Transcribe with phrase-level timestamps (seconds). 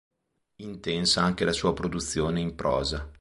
[0.63, 3.07] Intensa anche la sua produzione in prosa.